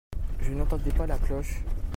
[0.39, 1.61] je n'entendais pas la cloche.